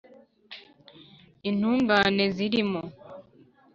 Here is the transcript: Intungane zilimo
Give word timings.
Intungane 1.49 2.25
zilimo 2.35 2.81